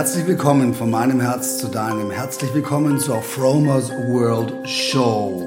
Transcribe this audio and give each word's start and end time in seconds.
Herzlich 0.00 0.26
willkommen 0.26 0.72
von 0.72 0.90
meinem 0.90 1.20
Herz 1.20 1.58
zu 1.58 1.68
deinem. 1.68 2.10
Herzlich 2.10 2.54
willkommen 2.54 2.98
zur 2.98 3.20
Fromers 3.20 3.90
World 3.90 4.66
Show. 4.66 5.46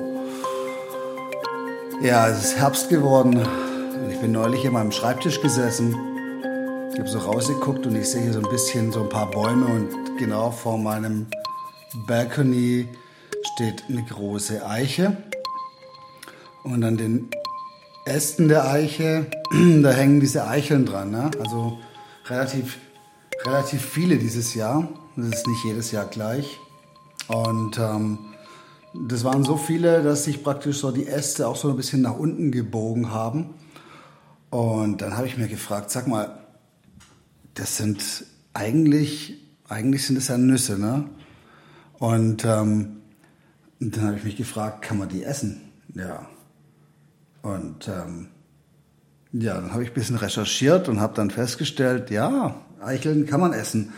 Ja, 2.03 2.27
es 2.27 2.43
ist 2.43 2.57
Herbst 2.57 2.87
geworden 2.87 3.37
und 3.37 4.11
ich 4.11 4.19
bin 4.19 4.31
neulich 4.31 4.63
in 4.63 4.73
meinem 4.73 4.91
Schreibtisch 4.91 5.41
gesessen. 5.41 5.95
Ich 6.93 6.99
habe 6.99 7.09
so 7.09 7.17
rausgeguckt 7.17 7.87
und 7.87 7.95
ich 7.95 8.07
sehe 8.07 8.21
hier 8.21 8.33
so 8.33 8.41
ein 8.41 8.49
bisschen 8.51 8.91
so 8.91 9.01
ein 9.01 9.09
paar 9.09 9.31
Bäume 9.31 9.65
und 9.65 10.19
genau 10.19 10.51
vor 10.51 10.77
meinem 10.77 11.25
Balcony 12.05 12.87
steht 13.55 13.83
eine 13.89 14.03
große 14.03 14.63
Eiche. 14.63 15.17
Und 16.63 16.83
an 16.83 16.97
den 16.97 17.31
Ästen 18.05 18.49
der 18.49 18.69
Eiche, 18.69 19.25
da 19.81 19.89
hängen 19.89 20.19
diese 20.19 20.45
Eicheln 20.47 20.85
dran. 20.85 21.09
Ne? 21.09 21.31
Also 21.39 21.79
relativ 22.27 22.77
relativ 23.45 23.81
viele 23.81 24.17
dieses 24.17 24.53
Jahr. 24.53 24.87
Das 25.15 25.27
ist 25.27 25.47
nicht 25.47 25.63
jedes 25.63 25.91
Jahr 25.91 26.05
gleich. 26.05 26.59
Und 27.27 27.77
ähm, 27.77 28.19
das 28.93 29.23
waren 29.23 29.43
so 29.43 29.57
viele, 29.57 30.03
dass 30.03 30.25
sich 30.25 30.43
praktisch 30.43 30.77
so 30.77 30.91
die 30.91 31.07
Äste 31.07 31.47
auch 31.47 31.55
so 31.55 31.69
ein 31.69 31.75
bisschen 31.75 32.01
nach 32.01 32.17
unten 32.17 32.51
gebogen 32.51 33.11
haben. 33.11 33.55
Und 34.49 35.01
dann 35.01 35.17
habe 35.17 35.27
ich 35.27 35.37
mir 35.37 35.47
gefragt, 35.47 35.89
sag 35.89 36.07
mal, 36.07 36.39
das 37.55 37.77
sind 37.77 38.25
eigentlich, 38.53 39.39
eigentlich 39.67 40.05
sind 40.05 40.17
es 40.17 40.27
ja 40.27 40.37
Nüsse, 40.37 40.77
ne? 40.77 41.09
Und 41.99 42.45
ähm, 42.45 42.97
dann 43.79 44.05
habe 44.05 44.17
ich 44.17 44.23
mich 44.23 44.35
gefragt, 44.37 44.83
kann 44.83 44.97
man 44.97 45.09
die 45.09 45.23
essen? 45.23 45.61
Ja. 45.95 46.27
Und 47.41 47.87
ähm, 47.87 48.29
ja, 49.33 49.55
dann 49.55 49.73
habe 49.73 49.83
ich 49.83 49.89
ein 49.89 49.95
bisschen 49.95 50.15
recherchiert 50.15 50.87
und 50.87 51.01
habe 51.01 51.15
dann 51.15 51.31
festgestellt, 51.31 52.11
ja, 52.11 52.55
Eicheln 52.81 53.25
kann 53.25 53.39
man 53.39 53.51
essen. 53.51 53.91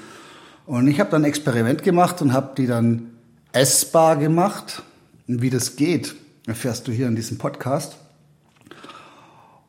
Und 0.66 0.88
ich 0.88 1.00
habe 1.00 1.12
dann 1.12 1.22
ein 1.22 1.26
Experiment 1.26 1.84
gemacht 1.84 2.22
und 2.22 2.34
habe 2.34 2.56
die 2.58 2.68
dann 2.68 3.12
essbar 3.52 4.16
gemacht. 4.16 4.84
Und 5.28 5.42
wie 5.42 5.50
das 5.50 5.76
geht, 5.76 6.16
erfährst 6.48 6.88
du 6.88 6.92
hier 6.92 7.08
in 7.08 7.16
diesem 7.16 7.38
Podcast. 7.38 7.98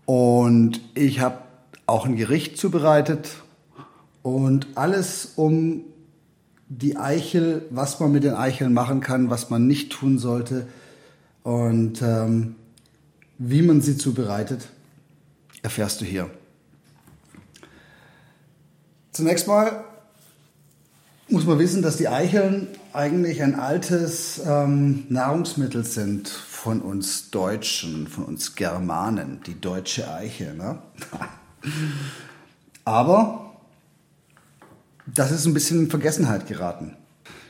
Und 0.05 0.81
ich 0.95 1.21
habe 1.21 1.39
auch 1.87 2.07
ein 2.07 2.17
Gericht 2.17 2.59
zubereitet 2.59 3.31
und 4.23 4.69
alles 4.77 5.33
um 5.35 5.83
die 6.69 6.97
Eichel, 6.97 7.67
was 7.71 7.99
man 8.01 8.13
mit 8.13 8.25
den 8.25 8.35
Eicheln 8.35 8.73
machen 8.73 9.01
kann, 9.01 9.31
was 9.31 9.51
man 9.51 9.67
nicht 9.67 9.93
tun 9.93 10.19
sollte 10.19 10.67
und 11.43 12.03
ähm, 12.03 12.55
wie 13.39 13.63
man 13.63 13.81
sie 13.81 13.97
zubereitet, 13.97 14.69
erfährst 15.63 16.01
du 16.01 16.05
hier. 16.05 16.31
Zunächst 19.13 19.47
mal 19.47 19.85
muss 21.29 21.45
man 21.45 21.59
wissen, 21.59 21.83
dass 21.83 21.97
die 21.97 22.09
Eicheln 22.09 22.69
eigentlich 22.93 23.43
ein 23.43 23.57
altes 23.57 24.41
ähm, 24.47 25.07
Nahrungsmittel 25.09 25.85
sind 25.85 26.29
von 26.29 26.81
uns 26.81 27.31
Deutschen, 27.31 28.07
von 28.07 28.25
uns 28.25 28.55
Germanen, 28.55 29.41
die 29.47 29.61
deutsche 29.61 30.13
Eiche. 30.13 30.55
Ne? 30.55 30.79
Aber 32.85 33.57
das 35.07 35.31
ist 35.33 35.47
ein 35.47 35.55
bisschen 35.55 35.81
in 35.81 35.91
Vergessenheit 35.91 36.47
geraten. 36.47 36.97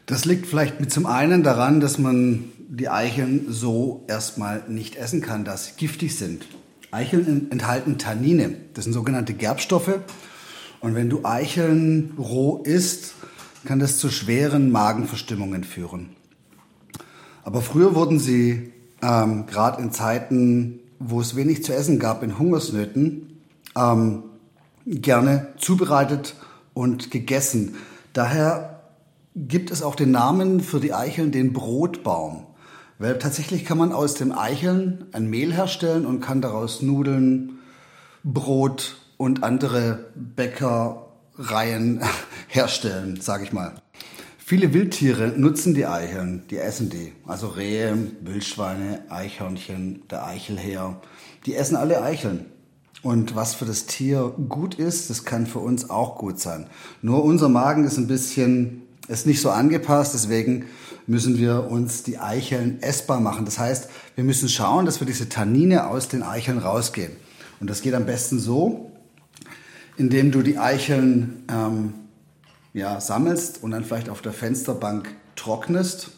Das 0.06 0.24
liegt 0.24 0.46
vielleicht 0.46 0.80
mit 0.80 0.92
zum 0.92 1.06
einen 1.06 1.42
daran, 1.42 1.80
dass 1.80 1.98
man 1.98 2.44
die 2.68 2.88
Eicheln 2.88 3.46
so 3.48 4.04
erstmal 4.08 4.62
nicht 4.68 4.96
essen 4.96 5.20
kann, 5.20 5.44
da 5.44 5.56
sie 5.56 5.72
giftig 5.76 6.16
sind. 6.16 6.46
Eicheln 6.96 7.50
enthalten 7.50 7.98
Tannine, 7.98 8.54
das 8.72 8.84
sind 8.84 8.94
sogenannte 8.94 9.34
Gerbstoffe 9.34 9.98
und 10.80 10.94
wenn 10.94 11.10
du 11.10 11.26
Eicheln 11.26 12.14
roh 12.16 12.62
isst, 12.64 13.12
kann 13.66 13.78
das 13.78 13.98
zu 13.98 14.08
schweren 14.08 14.70
Magenverstimmungen 14.70 15.62
führen. 15.62 16.16
Aber 17.44 17.60
früher 17.60 17.94
wurden 17.94 18.18
sie, 18.18 18.72
ähm, 19.02 19.44
gerade 19.44 19.82
in 19.82 19.92
Zeiten, 19.92 20.80
wo 20.98 21.20
es 21.20 21.36
wenig 21.36 21.62
zu 21.64 21.74
essen 21.74 21.98
gab, 21.98 22.22
in 22.22 22.38
Hungersnöten, 22.38 23.40
ähm, 23.76 24.22
gerne 24.86 25.48
zubereitet 25.58 26.34
und 26.72 27.10
gegessen. 27.10 27.74
Daher 28.14 28.80
gibt 29.34 29.70
es 29.70 29.82
auch 29.82 29.96
den 29.96 30.12
Namen 30.12 30.60
für 30.60 30.80
die 30.80 30.94
Eicheln 30.94 31.30
den 31.30 31.52
Brotbaum. 31.52 32.45
Weil 32.98 33.18
tatsächlich 33.18 33.64
kann 33.64 33.78
man 33.78 33.92
aus 33.92 34.14
dem 34.14 34.32
Eicheln 34.32 35.06
ein 35.12 35.28
Mehl 35.28 35.52
herstellen 35.52 36.06
und 36.06 36.20
kann 36.20 36.40
daraus 36.40 36.80
Nudeln, 36.80 37.58
Brot 38.24 38.96
und 39.18 39.42
andere 39.42 40.06
Bäckereien 40.14 42.00
herstellen, 42.48 43.20
sage 43.20 43.44
ich 43.44 43.52
mal. 43.52 43.74
Viele 44.38 44.72
Wildtiere 44.72 45.34
nutzen 45.36 45.74
die 45.74 45.86
Eicheln, 45.86 46.44
die 46.50 46.58
essen 46.58 46.88
die. 46.88 47.12
Also 47.26 47.48
Rehe, 47.48 48.12
Wildschweine, 48.20 49.02
Eichhörnchen, 49.10 50.04
der 50.08 50.24
Eichelheer. 50.24 51.00
Die 51.46 51.56
essen 51.56 51.76
alle 51.76 52.00
Eicheln. 52.00 52.46
Und 53.02 53.34
was 53.34 53.54
für 53.54 53.64
das 53.66 53.86
Tier 53.86 54.32
gut 54.48 54.76
ist, 54.76 55.10
das 55.10 55.24
kann 55.24 55.46
für 55.46 55.58
uns 55.58 55.90
auch 55.90 56.16
gut 56.16 56.40
sein. 56.40 56.68
Nur 57.02 57.24
unser 57.24 57.48
Magen 57.48 57.84
ist 57.84 57.98
ein 57.98 58.06
bisschen, 58.06 58.82
ist 59.08 59.26
nicht 59.26 59.40
so 59.40 59.50
angepasst, 59.50 60.14
deswegen 60.14 60.66
müssen 61.06 61.38
wir 61.38 61.70
uns 61.70 62.02
die 62.02 62.18
Eicheln 62.18 62.82
essbar 62.82 63.20
machen. 63.20 63.44
Das 63.44 63.58
heißt, 63.58 63.88
wir 64.14 64.24
müssen 64.24 64.48
schauen, 64.48 64.86
dass 64.86 65.00
wir 65.00 65.06
diese 65.06 65.28
Tannine 65.28 65.86
aus 65.88 66.08
den 66.08 66.22
Eicheln 66.22 66.58
rausgehen. 66.58 67.12
Und 67.60 67.70
das 67.70 67.82
geht 67.82 67.94
am 67.94 68.06
besten 68.06 68.38
so, 68.38 68.90
indem 69.96 70.32
du 70.32 70.42
die 70.42 70.58
Eicheln 70.58 71.44
ähm, 71.48 71.94
ja, 72.74 73.00
sammelst 73.00 73.62
und 73.62 73.70
dann 73.70 73.84
vielleicht 73.84 74.08
auf 74.08 74.20
der 74.20 74.32
Fensterbank 74.32 75.08
trocknest 75.36 76.10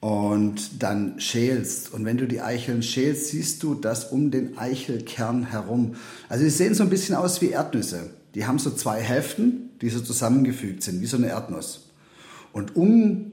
und 0.00 0.82
dann 0.82 1.20
schälst. 1.20 1.92
Und 1.92 2.04
wenn 2.04 2.16
du 2.16 2.26
die 2.26 2.40
Eicheln 2.40 2.82
schälst, 2.82 3.28
siehst 3.28 3.62
du 3.62 3.74
das 3.74 4.06
um 4.06 4.30
den 4.30 4.58
Eichelkern 4.58 5.44
herum. 5.44 5.94
Also 6.28 6.44
sie 6.44 6.50
sehen 6.50 6.74
so 6.74 6.82
ein 6.82 6.90
bisschen 6.90 7.14
aus 7.14 7.40
wie 7.40 7.50
Erdnüsse. 7.50 8.10
Die 8.34 8.46
haben 8.46 8.58
so 8.58 8.70
zwei 8.70 9.00
Hälften, 9.00 9.63
die 9.80 9.90
so 9.90 10.00
zusammengefügt 10.00 10.82
sind, 10.82 11.00
wie 11.00 11.06
so 11.06 11.16
eine 11.16 11.28
Erdnuss. 11.28 11.90
Und 12.52 12.76
um 12.76 13.32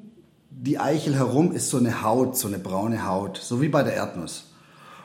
die 0.49 0.79
Eichel 0.79 1.15
herum 1.15 1.53
ist 1.53 1.69
so 1.69 1.77
eine 1.77 2.01
Haut, 2.01 2.37
so 2.37 2.47
eine 2.47 2.59
braune 2.59 3.07
Haut, 3.07 3.37
so 3.37 3.61
wie 3.61 3.69
bei 3.69 3.83
der 3.83 3.93
Erdnuss. 3.93 4.51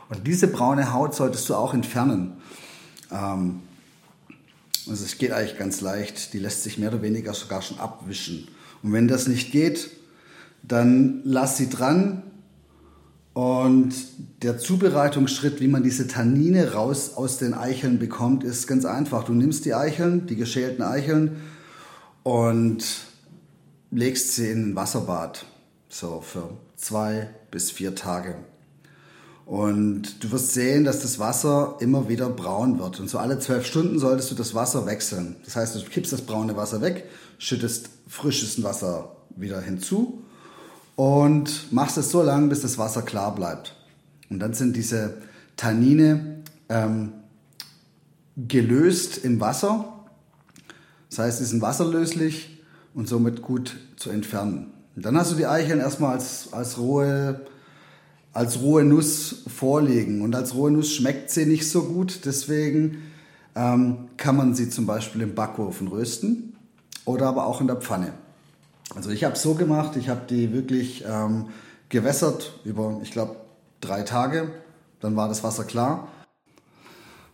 Und 0.09 0.27
diese 0.27 0.49
braune 0.49 0.93
Haut 0.93 1.15
solltest 1.15 1.49
du 1.49 1.55
auch 1.55 1.75
entfernen. 1.75 2.37
Ähm, 3.11 3.61
also 4.89 5.05
es 5.05 5.19
geht 5.19 5.33
eigentlich 5.33 5.59
ganz 5.59 5.81
leicht. 5.81 6.33
Die 6.33 6.39
lässt 6.39 6.63
sich 6.63 6.79
mehr 6.79 6.91
oder 6.91 7.03
weniger 7.03 7.35
sogar 7.35 7.63
schon 7.63 7.79
abwischen. 7.79 8.49
Und 8.83 8.93
wenn 8.93 9.09
das 9.09 9.27
nicht 9.27 9.51
geht, 9.51 9.91
dann 10.63 11.21
lass 11.25 11.57
sie 11.57 11.69
dran. 11.69 12.23
Und 13.37 13.93
der 14.43 14.57
Zubereitungsschritt, 14.57 15.61
wie 15.61 15.69
man 15.69 15.83
diese 15.83 16.09
Tannine 16.09 16.73
raus 16.73 17.13
aus 17.17 17.37
den 17.37 17.53
Eicheln 17.53 17.99
bekommt, 17.99 18.45
ist 18.45 18.67
ganz 18.67 18.87
einfach. 18.87 19.25
Du 19.25 19.35
nimmst 19.35 19.67
die 19.67 19.75
Eicheln, 19.75 20.27
die 20.27 20.37
geschälten 20.37 20.83
Eicheln 20.83 21.43
und 22.23 22.83
legst 23.91 24.33
sie 24.33 24.49
in 24.49 24.71
ein 24.71 24.75
Wasserbad. 24.75 25.45
So 25.91 26.23
für 26.23 26.49
zwei 26.77 27.29
bis 27.51 27.71
vier 27.71 27.95
Tage. 27.95 28.37
Und 29.45 30.25
du 30.25 30.31
wirst 30.31 30.55
sehen, 30.55 30.85
dass 30.85 31.01
das 31.01 31.19
Wasser 31.19 31.77
immer 31.81 32.09
wieder 32.09 32.31
braun 32.31 32.79
wird. 32.79 33.01
Und 33.01 33.11
so 33.11 33.19
alle 33.19 33.39
zwölf 33.39 33.67
Stunden 33.67 33.99
solltest 33.99 34.31
du 34.31 34.35
das 34.35 34.55
Wasser 34.55 34.87
wechseln. 34.87 35.37
Das 35.45 35.57
heißt, 35.57 35.77
du 35.77 35.81
kippst 35.81 36.11
das 36.11 36.23
braune 36.23 36.57
Wasser 36.57 36.81
weg, 36.81 37.05
schüttest 37.37 37.91
frisches 38.09 38.63
Wasser 38.63 39.15
wieder 39.37 39.61
hinzu 39.61 40.23
und 40.97 41.73
machst 41.73 41.97
es 41.99 42.11
so 42.11 42.23
lange, 42.23 42.49
bis 42.49 42.63
das 42.63 42.79
Wasser 42.79 43.03
klar 43.03 43.35
bleibt. 43.35 43.77
Und 44.29 44.41
dann 44.41 44.55
sind 44.55 44.75
diese 44.75 45.19
Tannine 45.57 46.43
ähm, 46.69 47.13
gelöst 48.37 49.19
im 49.19 49.41
Wasser. 49.41 49.93
Das 51.11 51.21
heißt, 51.21 51.39
sie 51.39 51.45
sind 51.45 51.63
wasserlöslich 51.63 52.61
und 52.95 53.09
somit 53.09 53.43
gut 53.43 53.77
zu 53.97 54.11
entfernen. 54.11 54.73
Und 54.97 55.05
dann 55.05 55.17
hast 55.17 55.33
du 55.33 55.37
die 55.37 55.47
Eicheln 55.47 55.79
erstmal 55.79 56.15
als, 56.15 56.53
als 56.53 56.79
rohe 56.79 57.41
als 58.37 58.61
rohe 58.61 58.85
Nuss 58.85 59.45
vorlegen. 59.47 60.21
Und 60.21 60.35
als 60.37 60.55
rohe 60.55 60.71
Nuss 60.71 60.93
schmeckt 60.93 61.31
sie 61.31 61.47
nicht 61.47 61.69
so 61.69 61.85
gut, 61.85 62.21
deswegen 62.27 62.99
ähm, 63.55 64.09
kann 64.19 64.37
man 64.37 64.55
sie 64.55 64.69
zum 64.69 64.85
Beispiel 64.85 65.23
im 65.23 65.35
Backofen 65.35 65.89
rösten 65.89 66.55
oder 67.07 67.27
aber 67.27 67.47
auch 67.47 67.63
in 67.63 67.67
der 67.67 67.77
Pfanne. 67.77 68.13
Also 68.95 69.11
ich 69.11 69.25
habe 69.25 69.35
es 69.35 69.43
so 69.43 69.55
gemacht, 69.55 69.97
ich 69.97 70.09
habe 70.09 70.23
die 70.29 70.53
wirklich 70.53 71.05
ähm, 71.07 71.49
gewässert 71.89 72.61
über, 72.65 73.01
ich 73.03 73.11
glaube, 73.11 73.37
drei 73.81 74.03
Tage. 74.03 74.51
Dann 75.01 75.17
war 75.17 75.29
das 75.29 75.43
Wasser 75.43 75.65
klar. 75.65 76.09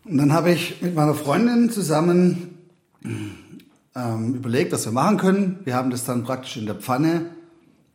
Und 0.04 0.18
dann 0.18 0.32
habe 0.32 0.50
ich 0.50 0.82
mit 0.82 0.94
meiner 0.94 1.14
Freundin 1.14 1.70
zusammen 1.70 2.58
ähm, 3.94 4.34
überlegt, 4.34 4.72
was 4.72 4.84
wir 4.84 4.92
machen 4.92 5.16
können. 5.16 5.60
Wir 5.64 5.76
haben 5.76 5.90
das 5.90 6.04
dann 6.04 6.24
praktisch 6.24 6.56
in 6.56 6.66
der 6.66 6.74
Pfanne 6.74 7.26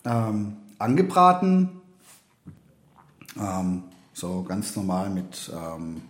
ähm, 0.05 0.57
angebraten, 0.79 1.69
ähm, 3.37 3.83
so 4.13 4.43
ganz 4.43 4.75
normal 4.75 5.09
mit, 5.09 5.51
ähm, 5.53 6.01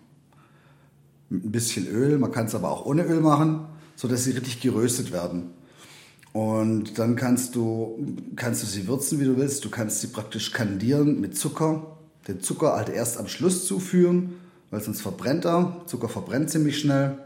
mit 1.30 1.46
ein 1.46 1.52
bisschen 1.52 1.88
Öl. 1.88 2.20
Man 2.20 2.32
kann 2.32 2.46
es 2.46 2.56
aber 2.56 2.70
auch 2.70 2.86
ohne 2.86 3.04
Öl 3.04 3.22
machen, 3.22 3.66
sodass 3.96 4.24
sie 4.24 4.32
richtig 4.32 4.62
geröstet 4.62 5.12
werden. 5.12 5.57
Und 6.38 7.00
dann 7.00 7.16
kannst 7.16 7.56
du, 7.56 7.98
kannst 8.36 8.62
du 8.62 8.68
sie 8.68 8.88
würzen, 8.88 9.20
wie 9.20 9.24
du 9.26 9.38
willst. 9.38 9.66
Du 9.66 9.72
kannst 9.72 10.02
sie 10.02 10.08
praktisch 10.08 10.52
kandieren 10.52 11.20
mit 11.20 11.36
Zucker. 11.36 11.98
Den 12.28 12.42
Zucker 12.42 12.74
halt 12.74 12.90
erst 12.90 13.18
am 13.18 13.28
Schluss 13.28 13.66
zuführen, 13.66 14.36
weil 14.70 14.80
sonst 14.80 15.02
verbrennt 15.02 15.48
er. 15.48 15.82
Zucker 15.88 16.10
verbrennt 16.10 16.52
ziemlich 16.52 16.78
schnell. 16.78 17.18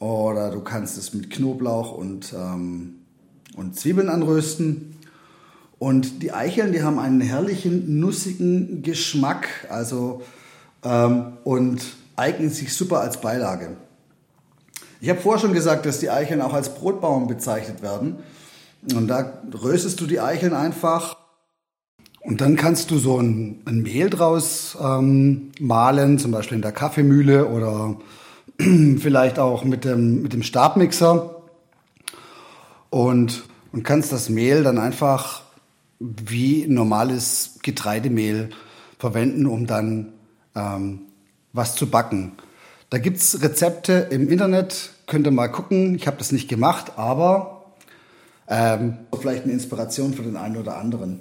Oder 0.00 0.50
du 0.50 0.58
kannst 0.60 0.98
es 0.98 1.14
mit 1.14 1.30
Knoblauch 1.30 1.92
und, 1.92 2.34
ähm, 2.36 2.96
und 3.54 3.76
Zwiebeln 3.78 4.08
anrösten. 4.08 4.96
Und 5.78 6.20
die 6.24 6.32
Eicheln, 6.32 6.72
die 6.72 6.82
haben 6.82 6.98
einen 6.98 7.20
herrlichen, 7.20 8.00
nussigen 8.00 8.82
Geschmack. 8.82 9.46
Also, 9.68 10.22
ähm, 10.82 11.34
und 11.44 11.80
eignen 12.16 12.50
sich 12.50 12.74
super 12.74 12.98
als 12.98 13.20
Beilage. 13.20 13.76
Ich 15.02 15.08
habe 15.08 15.20
vorher 15.20 15.40
schon 15.40 15.54
gesagt, 15.54 15.86
dass 15.86 15.98
die 15.98 16.10
Eicheln 16.10 16.42
auch 16.42 16.52
als 16.52 16.74
Brotbaum 16.74 17.26
bezeichnet 17.26 17.80
werden. 17.80 18.16
Und 18.94 19.08
da 19.08 19.40
röstest 19.62 19.98
du 20.00 20.06
die 20.06 20.20
Eicheln 20.20 20.52
einfach. 20.52 21.16
Und 22.20 22.42
dann 22.42 22.56
kannst 22.56 22.90
du 22.90 22.98
so 22.98 23.18
ein, 23.18 23.62
ein 23.64 23.80
Mehl 23.80 24.10
draus 24.10 24.76
ähm, 24.78 25.52
mahlen, 25.58 26.18
zum 26.18 26.32
Beispiel 26.32 26.56
in 26.56 26.62
der 26.62 26.72
Kaffeemühle 26.72 27.46
oder 27.46 27.96
vielleicht 28.58 29.38
auch 29.38 29.64
mit 29.64 29.86
dem, 29.86 30.20
mit 30.20 30.34
dem 30.34 30.42
Stabmixer. 30.42 31.36
Und, 32.90 33.44
und 33.72 33.84
kannst 33.84 34.12
das 34.12 34.28
Mehl 34.28 34.62
dann 34.62 34.78
einfach 34.78 35.42
wie 35.98 36.66
normales 36.66 37.58
Getreidemehl 37.62 38.50
verwenden, 38.98 39.46
um 39.46 39.66
dann 39.66 40.12
ähm, 40.54 41.02
was 41.54 41.74
zu 41.74 41.88
backen. 41.88 42.32
Da 42.90 42.98
gibt 42.98 43.18
es 43.18 43.40
Rezepte 43.40 44.08
im 44.10 44.28
Internet, 44.28 44.90
könnt 45.06 45.24
ihr 45.24 45.30
mal 45.30 45.46
gucken. 45.46 45.94
Ich 45.94 46.08
habe 46.08 46.16
das 46.16 46.32
nicht 46.32 46.48
gemacht, 46.48 46.94
aber 46.96 47.76
ähm, 48.48 48.98
vielleicht 49.16 49.44
eine 49.44 49.52
Inspiration 49.52 50.12
für 50.12 50.24
den 50.24 50.36
einen 50.36 50.56
oder 50.56 50.76
anderen. 50.76 51.20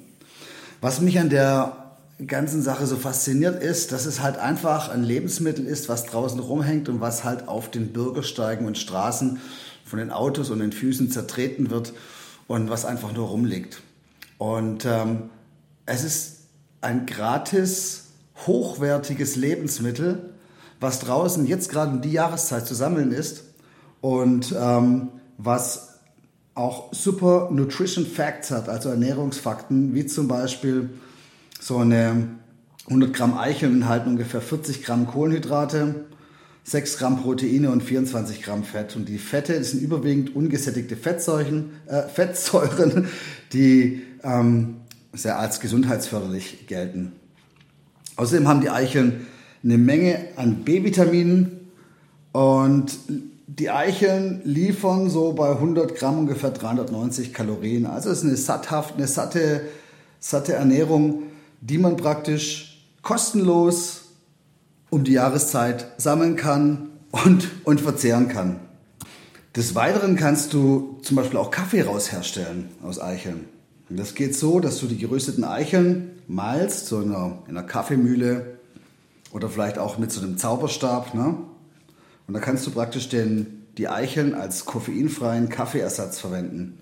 Was 0.81 0.99
mich 0.99 1.19
an 1.19 1.29
der 1.29 1.95
ganzen 2.25 2.63
Sache 2.63 2.87
so 2.87 2.95
fasziniert 2.95 3.61
ist, 3.61 3.91
dass 3.91 4.07
es 4.07 4.19
halt 4.19 4.39
einfach 4.39 4.89
ein 4.89 5.03
Lebensmittel 5.03 5.67
ist, 5.67 5.89
was 5.89 6.05
draußen 6.07 6.39
rumhängt 6.39 6.89
und 6.89 7.01
was 7.01 7.23
halt 7.23 7.47
auf 7.47 7.69
den 7.69 7.93
Bürgersteigen 7.93 8.65
und 8.65 8.79
Straßen 8.79 9.39
von 9.85 9.99
den 9.99 10.09
Autos 10.09 10.49
und 10.49 10.59
den 10.59 10.71
Füßen 10.71 11.11
zertreten 11.11 11.69
wird 11.69 11.93
und 12.47 12.71
was 12.71 12.83
einfach 12.83 13.13
nur 13.13 13.27
rumliegt. 13.27 13.83
Und 14.39 14.85
ähm, 14.85 15.29
es 15.85 16.03
ist 16.03 16.37
ein 16.81 17.05
gratis 17.05 18.07
hochwertiges 18.47 19.35
Lebensmittel, 19.35 20.28
was 20.79 20.99
draußen 20.99 21.45
jetzt 21.45 21.69
gerade 21.69 21.95
in 21.95 22.01
die 22.01 22.11
Jahreszeit 22.11 22.65
zu 22.65 22.73
sammeln 22.73 23.11
ist 23.11 23.43
und 24.01 24.55
ähm, 24.57 25.09
was 25.37 25.99
auch 26.55 26.93
super 26.93 27.49
Nutrition 27.51 28.05
Facts 28.05 28.51
hat, 28.51 28.69
also 28.69 28.89
Ernährungsfakten, 28.89 29.93
wie 29.93 30.05
zum 30.05 30.27
Beispiel 30.27 30.89
so 31.59 31.77
eine 31.77 32.27
100 32.87 33.13
Gramm 33.13 33.37
Eicheln 33.37 33.75
enthalten 33.75 34.09
ungefähr 34.09 34.41
40 34.41 34.83
Gramm 34.83 35.07
Kohlenhydrate, 35.07 36.05
6 36.63 36.97
Gramm 36.97 37.21
Proteine 37.21 37.71
und 37.71 37.83
24 37.83 38.41
Gramm 38.41 38.63
Fett. 38.63 38.95
Und 38.95 39.07
die 39.07 39.19
Fette 39.19 39.63
sind 39.63 39.81
überwiegend 39.81 40.35
ungesättigte 40.35 40.95
Fettsäuren, 40.95 41.71
äh, 41.87 42.03
Fettsäuren 42.03 43.07
die 43.53 44.01
ähm, 44.23 44.77
sehr 45.13 45.39
als 45.39 45.59
gesundheitsförderlich 45.59 46.67
gelten. 46.67 47.13
Außerdem 48.15 48.47
haben 48.47 48.61
die 48.61 48.69
Eicheln 48.69 49.27
eine 49.63 49.77
Menge 49.77 50.19
an 50.35 50.63
B-Vitaminen 50.63 51.59
und 52.31 52.97
die 53.47 53.69
Eicheln 53.69 54.41
liefern 54.45 55.09
so 55.09 55.33
bei 55.33 55.49
100 55.49 55.95
Gramm 55.95 56.19
ungefähr 56.19 56.51
390 56.51 57.33
Kalorien. 57.33 57.85
Also 57.85 58.09
es 58.09 58.19
ist 58.19 58.25
eine 58.25 58.37
satthaft, 58.37 58.95
eine 58.95 59.07
satte, 59.07 59.61
satte 60.19 60.53
Ernährung, 60.53 61.23
die 61.61 61.77
man 61.77 61.97
praktisch 61.97 62.85
kostenlos 63.01 64.03
um 64.89 65.03
die 65.03 65.13
Jahreszeit 65.13 65.87
sammeln 65.97 66.35
kann 66.35 66.89
und, 67.11 67.49
und 67.63 67.81
verzehren 67.81 68.27
kann. 68.27 68.59
Des 69.55 69.73
Weiteren 69.75 70.15
kannst 70.15 70.53
du 70.53 70.99
zum 71.01 71.17
Beispiel 71.17 71.37
auch 71.37 71.51
Kaffee 71.51 71.81
raus 71.81 72.11
herstellen 72.11 72.69
aus 72.83 73.01
Eicheln. 73.01 73.45
Das 73.89 74.13
geht 74.13 74.35
so, 74.35 74.59
dass 74.59 74.79
du 74.79 74.85
die 74.85 74.97
gerösteten 74.97 75.43
Eicheln 75.43 76.11
malst, 76.27 76.85
so 76.85 77.01
in 77.01 77.13
einer, 77.13 77.39
in 77.47 77.57
einer 77.57 77.65
Kaffeemühle 77.65 78.58
oder 79.31 79.49
vielleicht 79.49 79.77
auch 79.77 79.97
mit 79.97 80.11
so 80.11 80.21
einem 80.21 80.37
Zauberstab. 80.37 81.13
Ne? 81.13 81.37
Und 82.27 82.33
da 82.33 82.39
kannst 82.39 82.65
du 82.67 82.71
praktisch 82.71 83.09
den, 83.09 83.67
die 83.77 83.87
Eicheln 83.87 84.33
als 84.33 84.65
koffeinfreien 84.65 85.49
Kaffeeersatz 85.49 86.19
verwenden. 86.19 86.79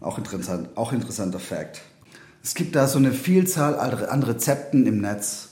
Auch 0.00 0.18
interessant, 0.18 0.70
auch 0.76 0.92
interessanter 0.92 1.40
Fakt. 1.40 1.82
Es 2.42 2.54
gibt 2.54 2.74
da 2.74 2.86
so 2.86 2.98
eine 2.98 3.12
Vielzahl 3.12 3.78
an 3.78 4.22
Rezepten 4.22 4.86
im 4.86 5.00
Netz. 5.00 5.50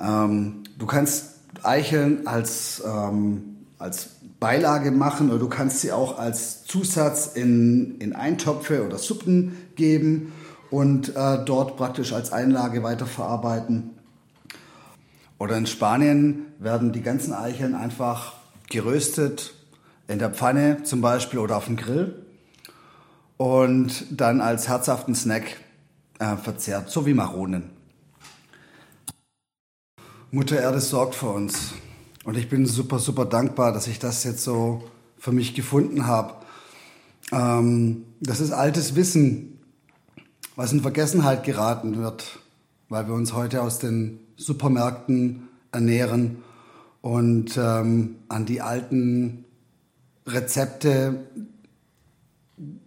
Ähm, 0.00 0.64
du 0.78 0.86
kannst 0.86 1.34
Eicheln 1.62 2.26
als, 2.26 2.82
ähm, 2.84 3.56
als 3.78 4.08
Beilage 4.40 4.90
machen 4.90 5.30
oder 5.30 5.38
du 5.38 5.48
kannst 5.48 5.80
sie 5.80 5.92
auch 5.92 6.18
als 6.18 6.64
Zusatz 6.64 7.30
in, 7.34 7.98
in 7.98 8.14
Eintopfe 8.14 8.84
oder 8.84 8.98
Suppen 8.98 9.56
geben 9.76 10.32
und 10.70 11.14
äh, 11.14 11.44
dort 11.44 11.76
praktisch 11.76 12.12
als 12.12 12.32
Einlage 12.32 12.82
weiterverarbeiten. 12.82 13.93
Oder 15.38 15.56
in 15.56 15.66
Spanien 15.66 16.46
werden 16.58 16.92
die 16.92 17.02
ganzen 17.02 17.32
Eicheln 17.32 17.74
einfach 17.74 18.34
geröstet 18.70 19.54
in 20.08 20.18
der 20.18 20.30
Pfanne 20.30 20.82
zum 20.82 21.00
Beispiel 21.00 21.38
oder 21.38 21.56
auf 21.56 21.66
dem 21.66 21.76
Grill 21.76 22.24
und 23.36 24.06
dann 24.10 24.40
als 24.40 24.68
herzhaften 24.68 25.14
Snack 25.14 25.60
äh, 26.18 26.36
verzehrt, 26.36 26.90
so 26.90 27.06
wie 27.06 27.14
Maronen. 27.14 27.70
Mutter 30.30 30.60
Erde 30.60 30.80
sorgt 30.80 31.14
für 31.14 31.28
uns. 31.28 31.74
Und 32.24 32.36
ich 32.36 32.48
bin 32.48 32.66
super, 32.66 32.98
super 32.98 33.24
dankbar, 33.24 33.72
dass 33.72 33.86
ich 33.86 33.98
das 33.98 34.24
jetzt 34.24 34.42
so 34.42 34.82
für 35.18 35.32
mich 35.32 35.54
gefunden 35.54 36.06
habe. 36.06 36.34
Ähm, 37.32 38.04
das 38.20 38.40
ist 38.40 38.50
altes 38.50 38.96
Wissen, 38.96 39.60
was 40.56 40.72
in 40.72 40.80
Vergessenheit 40.80 41.44
geraten 41.44 41.98
wird, 41.98 42.38
weil 42.88 43.06
wir 43.06 43.14
uns 43.14 43.32
heute 43.32 43.62
aus 43.62 43.78
den 43.78 44.23
Supermärkten 44.36 45.48
ernähren 45.72 46.38
und 47.00 47.56
ähm, 47.56 48.16
an 48.28 48.46
die 48.46 48.60
alten 48.60 49.44
Rezepte 50.26 51.26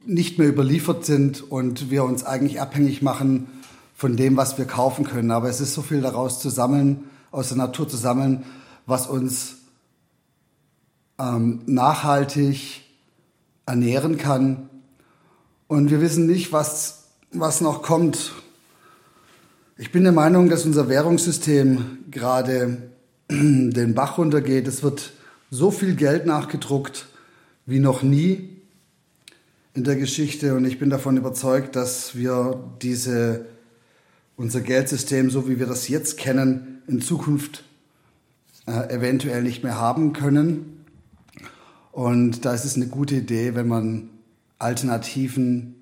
nicht 0.05 0.39
mehr 0.39 0.47
überliefert 0.47 1.05
sind 1.05 1.41
und 1.51 1.91
wir 1.91 2.03
uns 2.03 2.23
eigentlich 2.23 2.61
abhängig 2.61 3.01
machen 3.01 3.47
von 3.93 4.15
dem, 4.15 4.37
was 4.37 4.57
wir 4.57 4.65
kaufen 4.65 5.05
können. 5.05 5.31
Aber 5.31 5.49
es 5.49 5.59
ist 5.59 5.73
so 5.73 5.81
viel 5.81 6.01
daraus 6.01 6.39
zu 6.39 6.49
sammeln, 6.49 7.05
aus 7.31 7.49
der 7.49 7.57
Natur 7.57 7.87
zu 7.87 7.97
sammeln, 7.97 8.43
was 8.85 9.07
uns 9.07 9.57
ähm, 11.19 11.61
nachhaltig 11.65 12.81
ernähren 13.65 14.17
kann. 14.17 14.69
Und 15.67 15.89
wir 15.91 15.99
wissen 15.99 16.25
nicht, 16.25 16.53
was, 16.53 17.09
was 17.31 17.59
noch 17.59 17.81
kommt. 17.81 18.33
Ich 19.79 19.91
bin 19.91 20.01
der 20.03 20.11
Meinung, 20.11 20.49
dass 20.49 20.65
unser 20.65 20.89
Währungssystem 20.89 21.99
gerade 22.09 22.89
den 23.29 23.93
Bach 23.93 24.17
runtergeht. 24.17 24.67
Es 24.67 24.81
wird 24.81 25.11
so 25.51 25.69
viel 25.69 25.95
Geld 25.95 26.25
nachgedruckt 26.25 27.05
wie 27.67 27.77
noch 27.79 28.01
nie 28.01 28.57
in 29.75 29.83
der 29.83 29.95
Geschichte. 29.95 30.55
Und 30.55 30.65
ich 30.65 30.79
bin 30.79 30.89
davon 30.89 31.15
überzeugt, 31.15 31.75
dass 31.75 32.15
wir 32.15 32.59
diese, 32.81 33.45
unser 34.35 34.61
Geldsystem, 34.61 35.29
so 35.29 35.47
wie 35.47 35.59
wir 35.59 35.67
das 35.67 35.87
jetzt 35.87 36.17
kennen, 36.17 36.81
in 36.87 36.99
Zukunft 36.99 37.63
äh, 38.65 38.89
eventuell 38.89 39.43
nicht 39.43 39.63
mehr 39.63 39.79
haben 39.79 40.11
können. 40.11 40.85
Und 41.91 42.45
da 42.45 42.55
ist 42.55 42.65
es 42.65 42.77
eine 42.77 42.87
gute 42.87 43.17
Idee, 43.17 43.53
wenn 43.53 43.67
man 43.67 44.09
Alternativen 44.57 45.75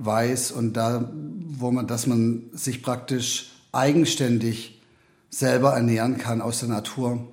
weiß 0.00 0.50
und 0.52 0.74
da, 0.74 1.10
wo 1.12 1.70
man, 1.70 1.86
dass 1.86 2.06
man 2.06 2.44
sich 2.52 2.82
praktisch 2.82 3.50
eigenständig 3.72 4.80
selber 5.28 5.74
ernähren 5.74 6.18
kann 6.18 6.40
aus 6.40 6.60
der 6.60 6.68
Natur. 6.68 7.28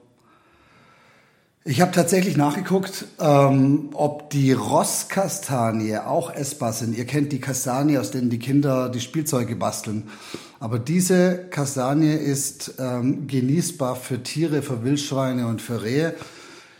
Ich 1.63 1.81
habe 1.81 1.91
tatsächlich 1.91 2.37
nachgeguckt, 2.37 3.05
ähm, 3.19 3.89
ob 3.93 4.29
die 4.29 4.53
Rosskastanie 4.53 5.97
auch 5.97 6.33
essbar 6.33 6.71
sind. 6.71 6.97
Ihr 6.97 7.05
kennt 7.05 7.33
die 7.33 7.41
Kastanie, 7.41 7.97
aus 7.97 8.11
denen 8.11 8.29
die 8.29 8.39
Kinder 8.39 8.87
die 8.87 9.01
Spielzeuge 9.01 9.55
basteln. 9.57 10.03
Aber 10.59 10.79
diese 10.79 11.45
Kastanie 11.49 12.13
ist 12.13 12.75
ähm, 12.79 13.27
genießbar 13.27 13.97
für 13.97 14.23
Tiere, 14.23 14.61
für 14.61 14.83
Wildschweine 14.83 15.47
und 15.47 15.61
für 15.61 15.83
Rehe, 15.83 16.15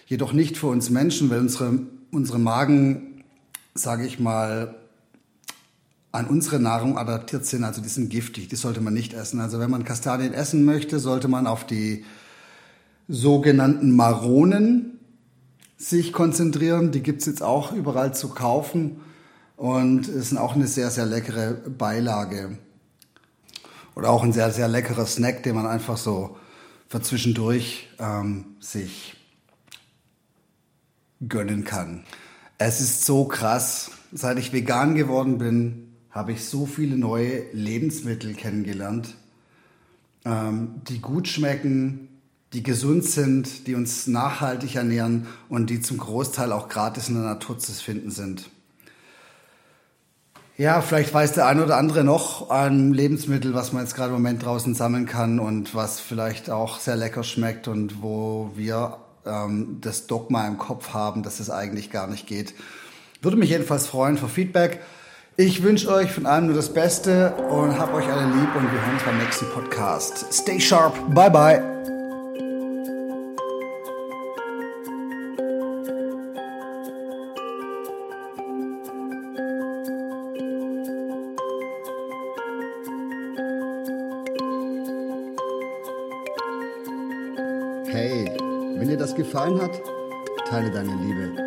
jedoch 0.06 0.32
nicht 0.32 0.58
für 0.58 0.68
uns 0.68 0.90
Menschen, 0.90 1.30
weil 1.30 1.40
unsere, 1.40 1.80
unsere 2.12 2.40
Magen, 2.40 3.24
sage 3.74 4.06
ich 4.06 4.20
mal, 4.20 4.76
an 6.18 6.26
unsere 6.26 6.60
Nahrung 6.60 6.98
adaptiert 6.98 7.46
sind. 7.46 7.64
Also 7.64 7.80
die 7.80 7.90
sind 7.90 8.10
giftig, 8.10 8.48
die 8.48 8.56
sollte 8.56 8.82
man 8.82 8.94
nicht 8.94 9.14
essen. 9.14 9.40
Also 9.40 9.60
wenn 9.60 9.70
man 9.70 9.84
Kastanien 9.84 10.34
essen 10.34 10.66
möchte, 10.66 10.98
sollte 11.00 11.28
man 11.28 11.46
auf 11.46 11.64
die 11.64 12.06
sogenannten 13.08 13.96
Maronen 13.96 15.00
sich 15.78 16.12
konzentrieren. 16.12 16.92
Die 16.92 17.04
gibt's 17.04 17.28
jetzt 17.28 17.44
auch 17.44 17.72
überall 17.72 18.16
zu 18.16 18.30
kaufen. 18.30 19.02
und 19.58 20.08
ist 20.08 20.36
auch 20.38 20.56
eine 20.56 20.68
sehr, 20.68 20.92
sehr 20.92 21.06
leckere 21.06 21.54
Beilage. 21.54 22.58
Oder 23.96 24.10
auch 24.10 24.24
ein 24.24 24.34
sehr, 24.34 24.52
sehr 24.52 24.68
leckerer 24.68 25.06
Snack, 25.06 25.44
den 25.44 25.56
man 25.56 25.66
einfach 25.66 25.98
so 25.98 26.38
für 26.88 27.02
zwischendurch 27.02 27.90
ähm, 28.00 28.56
sich 28.60 29.16
gönnen 31.28 31.64
kann. 31.64 32.04
Es 32.58 32.82
ist 32.82 33.06
so 33.06 33.26
krass. 33.26 33.92
Seit 34.12 34.38
ich 34.38 34.54
vegan 34.54 34.96
geworden 34.96 35.38
bin, 35.38 35.87
habe 36.18 36.32
ich 36.32 36.46
so 36.46 36.66
viele 36.66 36.98
neue 36.98 37.44
Lebensmittel 37.54 38.34
kennengelernt, 38.34 39.16
ähm, 40.26 40.82
die 40.90 41.00
gut 41.00 41.28
schmecken, 41.28 42.08
die 42.54 42.64
gesund 42.64 43.06
sind, 43.06 43.68
die 43.68 43.76
uns 43.76 44.08
nachhaltig 44.08 44.76
ernähren 44.76 45.28
und 45.48 45.70
die 45.70 45.80
zum 45.80 45.98
Großteil 45.98 46.52
auch 46.52 46.70
gratis 46.70 47.10
in 47.10 47.16
der 47.16 47.24
Natur 47.24 47.60
zu 47.60 47.72
finden 47.72 48.10
sind. 48.10 48.50
Ja, 50.58 50.82
vielleicht 50.82 51.14
weiß 51.14 51.34
der 51.34 51.46
eine 51.46 51.64
oder 51.64 51.78
andere 51.78 52.04
noch 52.04 52.50
ein 52.50 52.96
Lebensmittel, 52.96 53.54
was 53.54 53.74
man 53.74 53.84
jetzt 53.84 53.94
gerade 53.94 54.10
im 54.10 54.16
Moment 54.16 54.44
draußen 54.44 54.74
sammeln 54.74 55.06
kann 55.06 55.40
und 55.40 55.76
was 55.76 56.00
vielleicht 56.00 56.50
auch 56.50 56.80
sehr 56.80 56.96
lecker 56.96 57.24
schmeckt 57.24 57.68
und 57.68 58.02
wo 58.02 58.50
wir 58.56 58.98
ähm, 59.24 59.78
das 59.82 60.08
Dogma 60.08 60.48
im 60.48 60.58
Kopf 60.58 60.96
haben, 60.96 61.22
dass 61.22 61.40
es 61.40 61.52
eigentlich 61.52 61.92
gar 61.92 62.08
nicht 62.08 62.26
geht. 62.26 62.56
Würde 63.22 63.38
mich 63.38 63.52
jedenfalls 63.52 63.86
freuen 63.86 64.18
für 64.18 64.30
Feedback. 64.30 64.80
Ich 65.40 65.62
wünsche 65.62 65.88
euch 65.92 66.12
von 66.12 66.26
allem 66.26 66.48
nur 66.48 66.56
das 66.56 66.74
Beste 66.74 67.32
und 67.36 67.78
hab 67.78 67.94
euch 67.94 68.08
alle 68.08 68.26
lieb 68.26 68.56
und 68.56 68.74
wir 68.74 68.82
hören 68.82 68.94
uns 68.96 69.04
beim 69.04 69.20
nächsten 69.20 69.46
Podcast. 69.52 70.34
Stay 70.34 70.60
sharp. 70.60 70.96
Bye 71.14 71.30
bye. 71.30 71.62
Hey, 87.86 88.32
wenn 88.80 88.88
dir 88.88 88.98
das 88.98 89.14
gefallen 89.14 89.62
hat, 89.62 89.80
teile 90.50 90.72
deine 90.72 90.96
Liebe. 90.96 91.47